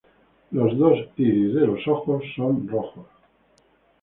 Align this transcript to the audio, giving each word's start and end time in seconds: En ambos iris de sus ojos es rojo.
En 0.53 0.59
ambos 0.67 0.97
iris 1.25 1.53
de 1.53 1.67
sus 1.67 1.87
ojos 1.89 2.23
es 2.23 2.35
rojo. 2.71 3.07